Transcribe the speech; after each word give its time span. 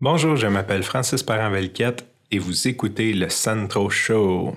Bonjour, 0.00 0.36
je 0.36 0.46
m'appelle 0.46 0.84
Francis 0.84 1.24
Parent-Velquette 1.24 2.06
et 2.30 2.38
vous 2.38 2.68
écoutez 2.68 3.12
le 3.12 3.28
Centro 3.28 3.90
Show. 3.90 4.56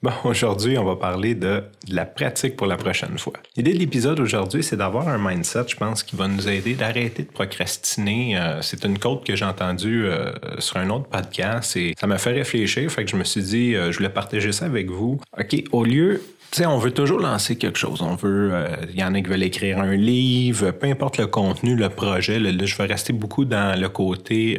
Bon, 0.00 0.12
aujourd'hui, 0.24 0.78
on 0.78 0.84
va 0.84 0.96
parler 0.96 1.34
de, 1.34 1.64
la 1.90 2.04
pratique 2.04 2.56
pour 2.56 2.66
la 2.66 2.76
prochaine 2.76 3.18
fois. 3.18 3.32
L'idée 3.56 3.72
de 3.72 3.78
l'épisode 3.78 4.20
aujourd'hui, 4.20 4.62
c'est 4.62 4.76
d'avoir 4.76 5.08
un 5.08 5.18
mindset, 5.18 5.64
je 5.68 5.76
pense, 5.76 6.02
qui 6.02 6.14
va 6.14 6.28
nous 6.28 6.48
aider 6.48 6.74
d'arrêter 6.74 7.24
de 7.24 7.28
procrastiner. 7.28 8.38
Euh, 8.38 8.62
c'est 8.62 8.84
une 8.84 8.98
quote 8.98 9.24
que 9.24 9.34
j'ai 9.34 9.44
entendue 9.44 10.04
euh, 10.04 10.32
sur 10.58 10.76
un 10.76 10.90
autre 10.90 11.08
podcast 11.08 11.76
et 11.76 11.94
ça 11.98 12.06
m'a 12.06 12.18
fait 12.18 12.32
réfléchir. 12.32 12.90
Fait 12.90 13.04
que 13.04 13.10
je 13.10 13.16
me 13.16 13.24
suis 13.24 13.42
dit, 13.42 13.74
euh, 13.74 13.90
je 13.90 13.96
voulais 13.96 14.08
partager 14.08 14.52
ça 14.52 14.66
avec 14.66 14.88
vous. 14.90 15.20
OK, 15.38 15.64
au 15.72 15.84
lieu 15.84 16.22
tu 16.50 16.60
sais, 16.60 16.66
on 16.66 16.78
veut 16.78 16.92
toujours 16.92 17.20
lancer 17.20 17.56
quelque 17.56 17.78
chose. 17.78 18.00
On 18.00 18.14
veut, 18.14 18.54
il 18.88 18.98
y 18.98 19.04
en 19.04 19.12
a 19.12 19.20
qui 19.20 19.28
veulent 19.28 19.42
écrire 19.42 19.80
un 19.80 19.94
livre, 19.94 20.70
peu 20.70 20.86
importe 20.86 21.18
le 21.18 21.26
contenu, 21.26 21.76
le 21.76 21.90
projet. 21.90 22.40
Là, 22.40 22.50
je 22.64 22.74
vais 22.74 22.86
rester 22.86 23.12
beaucoup 23.12 23.44
dans 23.44 23.78
le 23.78 23.86
côté 23.90 24.58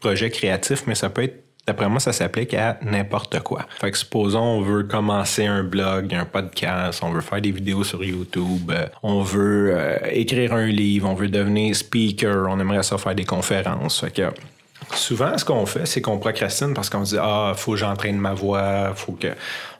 projet 0.00 0.28
créatif, 0.28 0.82
mais 0.88 0.96
ça 0.96 1.08
peut 1.08 1.22
être 1.22 1.45
D'après 1.66 1.88
moi, 1.88 1.98
ça 1.98 2.12
s'applique 2.12 2.54
à 2.54 2.78
n'importe 2.82 3.40
quoi. 3.40 3.66
Fait 3.80 3.90
que 3.90 3.98
supposons 3.98 4.40
on 4.40 4.60
veut 4.60 4.84
commencer 4.84 5.46
un 5.46 5.64
blog, 5.64 6.14
un 6.14 6.24
podcast, 6.24 7.00
on 7.02 7.10
veut 7.10 7.20
faire 7.20 7.40
des 7.40 7.50
vidéos 7.50 7.82
sur 7.82 8.04
YouTube, 8.04 8.70
euh, 8.70 8.86
on 9.02 9.22
veut 9.22 9.74
euh, 9.74 9.98
écrire 10.12 10.52
un 10.52 10.66
livre, 10.66 11.08
on 11.08 11.14
veut 11.14 11.28
devenir 11.28 11.74
speaker, 11.74 12.46
on 12.48 12.60
aimerait 12.60 12.84
ça 12.84 12.98
faire 12.98 13.16
des 13.16 13.24
conférences. 13.24 14.00
Fait 14.00 14.12
que 14.12 14.30
souvent, 14.94 15.36
ce 15.36 15.44
qu'on 15.44 15.66
fait, 15.66 15.86
c'est 15.86 16.00
qu'on 16.00 16.18
procrastine 16.18 16.72
parce 16.72 16.88
qu'on 16.88 17.04
se 17.04 17.16
dit 17.16 17.20
Ah, 17.20 17.52
faut 17.56 17.72
que 17.72 17.78
j'entraîne 17.78 18.18
ma 18.18 18.32
voix, 18.32 18.92
faut 18.94 19.12
que 19.12 19.28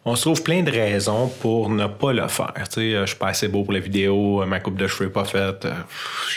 on 0.08 0.14
se 0.14 0.22
trouve 0.22 0.42
plein 0.44 0.62
de 0.62 0.70
raisons 0.70 1.28
pour 1.40 1.68
ne 1.68 1.86
pas 1.88 2.12
le 2.12 2.28
faire. 2.28 2.54
Tu 2.54 2.74
sais, 2.74 2.80
euh, 2.94 3.00
je 3.02 3.06
suis 3.06 3.18
pas 3.18 3.26
assez 3.26 3.48
beau 3.48 3.64
pour 3.64 3.72
la 3.72 3.80
vidéo, 3.80 4.40
euh, 4.40 4.46
ma 4.46 4.60
coupe 4.60 4.76
de 4.76 4.86
cheveux 4.86 5.08
est 5.08 5.12
pas 5.12 5.24
faite, 5.24 5.64
euh, 5.64 5.72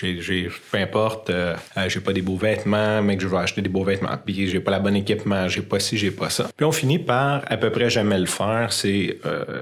j'ai, 0.01 0.49
peu 0.71 0.79
importe, 0.79 1.31
j'ai 1.87 1.99
pas 1.99 2.11
des 2.11 2.23
beaux 2.23 2.35
vêtements, 2.35 3.03
mais 3.03 3.15
que 3.15 3.21
je 3.21 3.27
veux 3.27 3.37
acheter 3.37 3.61
des 3.61 3.69
beaux 3.69 3.83
vêtements, 3.83 4.17
puis 4.25 4.49
j'ai 4.49 4.59
pas 4.59 4.71
la 4.71 4.79
bonne 4.79 4.95
équipement, 4.95 5.47
j'ai 5.47 5.61
pas 5.61 5.79
ci, 5.79 5.99
j'ai 5.99 6.09
pas 6.09 6.31
ça. 6.31 6.49
Puis 6.57 6.65
on 6.65 6.71
finit 6.71 6.97
par 6.97 7.43
à 7.47 7.57
peu 7.57 7.69
près 7.69 7.91
jamais 7.91 8.17
le 8.17 8.25
faire. 8.25 8.73
C'est 8.73 9.19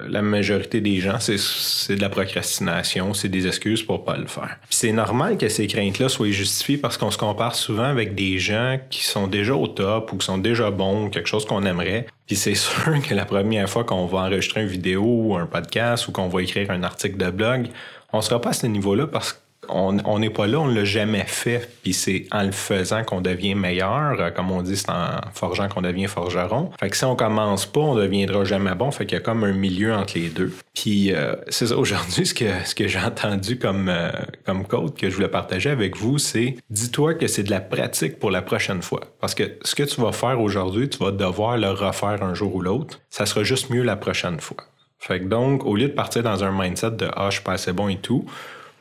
la 0.08 0.22
majorité 0.22 0.80
des 0.80 1.00
gens, 1.00 1.20
c'est, 1.20 1.96
de 1.96 2.02
la 2.02 2.10
procrastination, 2.10 3.14
c'est 3.14 3.28
des 3.28 3.46
excuses 3.48 3.84
pour 3.84 4.06
pas 4.06 4.16
le 4.16 4.28
faire. 4.28 4.58
C'est 4.70 4.94
normal 4.94 5.38
que 5.38 5.50
ces 5.50 5.68
craintes-là 5.68 6.08
soient 6.08 6.30
justifiées 6.30 6.78
parce 6.78 6.98
qu'on 6.98 7.12
se 7.12 7.18
compare 7.18 7.56
souvent 7.56 7.84
avec 7.84 8.16
des 8.16 8.40
gens 8.40 8.80
qui 8.90 9.04
sont 9.04 9.28
déjà 9.28 9.56
au 9.56 9.68
top 9.68 10.14
ou 10.14 10.18
qui 10.18 10.26
sont 10.26 10.38
déjà 10.38 10.72
bons, 10.72 11.10
quelque 11.10 11.28
chose 11.28 11.46
qu'on 11.46 11.66
aimerait, 11.66 12.08
puis 12.28 12.36
c'est 12.36 12.56
sûr 12.56 13.02
que 13.02 13.14
la 13.14 13.26
première 13.26 13.70
fois 13.70 13.84
qu'on 13.84 14.06
va 14.06 14.20
enregistrer 14.20 14.62
une 14.62 14.68
vidéo 14.68 15.04
ou 15.04 15.36
un 15.36 15.48
podcast 15.48 16.08
ou 16.08 16.12
qu'on 16.12 16.28
va 16.28 16.44
écrire 16.44 16.70
un 16.70 16.84
article 16.84 17.18
de 17.18 17.32
blog, 17.32 17.70
on 18.14 18.22
sera 18.22 18.40
pas 18.40 18.50
à 18.50 18.54
ce 18.54 18.68
niveau-là 18.68 19.08
parce 19.08 19.34
que 19.34 19.40
on 19.70 20.20
n'est 20.20 20.30
pas 20.30 20.48
là, 20.48 20.60
on 20.60 20.68
l'a 20.68 20.86
jamais 20.86 21.26
fait, 21.26 21.70
puis 21.84 21.94
c'est 21.94 22.26
en 22.32 22.44
le 22.44 22.52
faisant 22.52 23.04
qu'on 23.04 23.22
devient 23.22 23.56
meilleur. 23.56 24.20
Euh, 24.20 24.32
comme 24.32 24.52
on 24.52 24.62
dit, 24.62 24.78
c'est 24.78 24.90
en 24.90 25.20
forgeant 25.34 25.68
qu'on 25.68 25.82
devient 25.82 26.08
forgeron. 26.08 26.72
Fait 26.80 26.90
que 26.90 26.98
si 26.98 27.06
on 27.06 27.16
commence 27.16 27.66
pas, 27.66 27.80
on 27.80 27.96
deviendra 27.96 28.44
jamais 28.44 28.76
bon. 28.76 28.92
Fait 28.92 29.06
qu'il 29.06 29.18
y 29.18 29.22
a 29.22 29.24
comme 29.24 29.44
un 29.44 29.54
milieu 29.54 29.94
entre 29.94 30.14
les 30.16 30.30
deux. 30.30 30.54
Puis 30.74 31.14
euh, 31.14 31.36
c'est 31.50 31.72
aujourd'hui, 31.72 32.26
ce 32.26 32.34
que, 32.34 32.46
ce 32.66 32.76
que 32.76 32.88
j'ai 32.88 33.00
entendu 33.00 33.58
comme, 33.58 33.90
euh, 33.90 34.12
comme 34.46 34.66
code 34.66 34.96
que 34.96 35.10
je 35.10 35.16
voulais 35.16 35.28
partager 35.28 35.70
avec 35.70 35.98
vous, 35.98 36.18
c'est 36.18 36.56
dis-toi 36.70 37.16
que 37.16 37.28
c'est 37.28 37.44
de 37.44 37.52
la 37.52 37.62
pratique 37.62 38.20
pour 38.20 38.32
la 38.32 38.42
prochaine 38.42 38.82
fois. 38.82 39.02
Parce 39.20 39.36
que 39.36 39.58
ce 39.64 39.76
que 39.76 39.84
tu 39.84 40.02
vas 40.02 40.12
faire 40.12 40.40
aujourd'hui, 40.40 40.90
tu 40.90 41.00
vas 41.00 41.12
devoir 41.12 41.58
le 41.58 41.70
refaire 41.70 42.24
un 42.24 42.34
jour 42.34 42.56
ou 42.56 42.62
l'autre. 42.62 43.00
Ça 43.10 43.26
sera 43.26 43.44
juste 43.44 43.70
mieux 43.70 43.84
la 43.84 43.96
prochaine 43.96 44.40
fois. 44.40 44.58
Fait 45.00 45.20
que 45.20 45.26
donc, 45.26 45.64
au 45.66 45.76
lieu 45.76 45.88
de 45.88 45.94
partir 45.94 46.24
dans 46.24 46.44
un 46.44 46.52
mindset 46.52 46.92
de 46.92 47.08
Ah, 47.16 47.30
je 47.30 47.36
suis 47.36 47.44
pas 47.44 47.54
assez 47.54 47.72
bon 47.72 47.88
et 47.88 47.98
tout, 47.98 48.26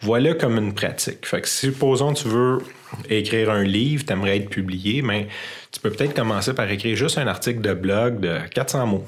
voilà 0.01 0.35
comme 0.35 0.59
une 0.59 0.75
pratique. 0.75 1.27
Fait 1.27 1.41
que 1.41 1.49
supposons 1.49 2.13
tu 2.13 2.29
veux 2.29 2.59
écrire 3.09 3.51
un 3.51 3.65
livre, 3.65 4.05
tu 4.05 4.13
aimerais 4.13 4.37
être 4.37 4.51
publié, 4.51 5.03
mais 5.03 5.29
tu 5.73 5.81
peux 5.81 5.91
peut-être 5.91 6.15
commencer 6.15 6.55
par 6.55 6.71
écrire 6.71 6.97
juste 6.97 7.19
un 7.19 7.27
article 7.27 7.61
de 7.61 7.75
blog 7.75 8.21
de 8.21 8.39
400 8.55 8.87
mots. 8.87 9.05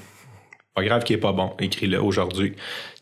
Pas 0.79 0.85
grave 0.85 1.03
qu'il 1.03 1.17
n'est 1.17 1.21
pas 1.21 1.33
bon, 1.33 1.51
écris-le 1.59 2.01
aujourd'hui 2.01 2.55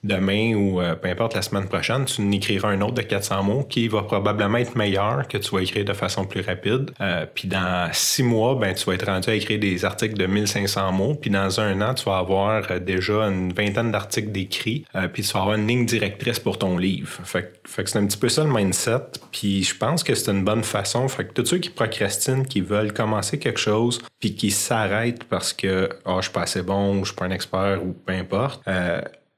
demain 0.06 0.54
ou 0.54 0.80
euh, 0.80 0.94
peu 0.94 1.08
importe 1.08 1.34
la 1.34 1.42
semaine 1.42 1.66
prochaine, 1.66 2.04
tu 2.04 2.22
n'écriras 2.22 2.68
un 2.68 2.80
autre 2.80 2.94
de 2.94 3.02
400 3.02 3.42
mots 3.42 3.64
qui 3.64 3.88
va 3.88 4.02
probablement 4.02 4.58
être 4.58 4.76
meilleur 4.76 5.26
que 5.28 5.38
tu 5.38 5.50
vas 5.50 5.60
écrire 5.62 5.84
de 5.84 5.92
façon 5.92 6.24
plus 6.24 6.40
rapide. 6.40 6.92
Euh, 7.00 7.26
puis 7.32 7.48
dans 7.48 7.88
six 7.92 8.22
mois, 8.22 8.54
ben, 8.54 8.74
tu 8.74 8.84
vas 8.84 8.94
être 8.94 9.06
rendu 9.06 9.30
à 9.30 9.34
écrire 9.34 9.58
des 9.58 9.84
articles 9.84 10.16
de 10.16 10.26
1500 10.26 10.92
mots. 10.92 11.14
Puis 11.14 11.30
dans 11.30 11.60
un 11.60 11.80
an, 11.80 11.94
tu 11.94 12.04
vas 12.04 12.18
avoir 12.18 12.70
euh, 12.70 12.78
déjà 12.78 13.24
une 13.24 13.52
vingtaine 13.52 13.90
d'articles 13.90 14.32
d'écrits. 14.32 14.84
puis 15.12 15.22
tu 15.22 15.32
vas 15.32 15.40
avoir 15.40 15.56
une 15.56 15.66
ligne 15.66 15.86
directrice 15.86 16.38
pour 16.38 16.58
ton 16.58 16.78
livre. 16.78 17.10
Fait, 17.24 17.60
fait 17.64 17.84
que 17.84 17.90
c'est 17.90 17.98
un 17.98 18.06
petit 18.06 18.18
peu 18.18 18.28
ça 18.28 18.44
le 18.44 18.50
mindset. 18.50 19.02
Puis 19.32 19.64
je 19.64 19.76
pense 19.76 20.02
que 20.02 20.14
c'est 20.14 20.30
une 20.30 20.44
bonne 20.44 20.64
façon. 20.64 21.08
Fait 21.08 21.24
que 21.26 21.32
tous 21.32 21.46
ceux 21.46 21.58
qui 21.58 21.70
procrastinent, 21.70 22.44
qui 22.44 22.60
veulent 22.60 22.92
commencer 22.92 23.38
quelque 23.38 23.60
chose, 23.60 24.00
puis 24.20 24.34
qui 24.34 24.50
s'arrêtent 24.50 25.24
parce 25.24 25.52
que 25.52 25.88
oh, 26.04 26.16
je 26.18 26.22
suis 26.22 26.32
pas 26.32 26.42
assez 26.42 26.62
bon, 26.62 26.98
ou 26.98 27.04
je 27.04 27.10
suis 27.10 27.16
pas 27.16 27.26
un 27.26 27.30
expert 27.30 27.65
ou 27.74 27.92
peu 27.92 28.12
importe, 28.12 28.62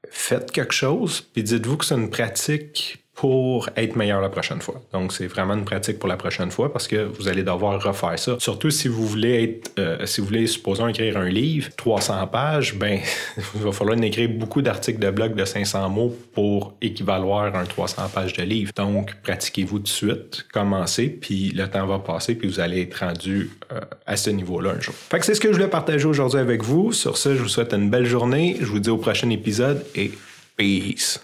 faites 0.09 0.51
quelque 0.51 0.73
chose, 0.73 1.21
puis 1.21 1.43
dites-vous 1.43 1.77
que 1.77 1.85
c'est 1.85 1.95
une 1.95 2.09
pratique 2.09 2.98
pour 3.19 3.69
être 3.75 3.97
meilleur 3.97 4.21
la 4.21 4.29
prochaine 4.29 4.61
fois. 4.61 4.81
Donc, 4.93 5.11
c'est 5.11 5.27
vraiment 5.27 5.53
une 5.53 5.65
pratique 5.65 5.99
pour 5.99 6.07
la 6.07 6.15
prochaine 6.15 6.51
fois 6.51 6.71
parce 6.71 6.87
que 6.87 7.03
vous 7.03 7.27
allez 7.27 7.43
devoir 7.43 7.83
refaire 7.83 8.17
ça. 8.17 8.37
Surtout 8.39 8.71
si 8.71 8.87
vous 8.87 9.05
voulez 9.05 9.43
être, 9.43 9.71
euh, 9.77 10.05
si 10.05 10.21
vous 10.21 10.27
voulez, 10.27 10.47
supposons, 10.47 10.87
écrire 10.87 11.17
un 11.17 11.27
livre, 11.27 11.67
300 11.75 12.27
pages, 12.27 12.75
ben, 12.75 13.01
il 13.55 13.61
va 13.61 13.73
falloir 13.73 14.01
écrire 14.01 14.29
beaucoup 14.29 14.61
d'articles 14.61 14.99
de 14.99 15.09
blog 15.09 15.35
de 15.35 15.43
500 15.43 15.89
mots 15.89 16.15
pour 16.33 16.75
équivaloir 16.81 17.53
un 17.57 17.65
300 17.65 18.03
pages 18.13 18.31
de 18.31 18.43
livre. 18.43 18.71
Donc, 18.73 19.13
pratiquez-vous 19.21 19.79
tout 19.79 19.83
de 19.83 19.89
suite, 19.89 20.45
commencez, 20.53 21.09
puis 21.09 21.49
le 21.49 21.67
temps 21.67 21.85
va 21.85 21.99
passer, 21.99 22.35
puis 22.35 22.47
vous 22.47 22.61
allez 22.61 22.83
être 22.83 22.99
rendu 23.05 23.49
euh, 23.73 23.81
à 24.05 24.15
ce 24.15 24.29
niveau-là 24.29 24.75
un 24.77 24.79
jour. 24.79 24.95
Fait 24.95 25.19
que 25.19 25.25
c'est 25.25 25.35
ce 25.35 25.41
que 25.41 25.49
je 25.49 25.55
voulais 25.55 25.67
partager 25.67 26.05
aujourd'hui 26.05 26.39
avec 26.39 26.63
vous. 26.63 26.93
Sur 26.93 27.17
ce, 27.17 27.35
je 27.35 27.41
vous 27.41 27.49
souhaite 27.49 27.73
une 27.73 27.89
belle 27.89 28.05
journée. 28.05 28.55
Je 28.61 28.67
vous 28.67 28.79
dis 28.79 28.89
au 28.89 28.97
prochain 28.97 29.29
épisode 29.29 29.85
et 29.93 30.13
peace. 30.55 31.19